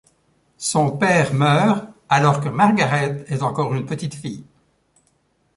[0.57, 4.43] Son père meurt alors que Margaret est encore une petite fille.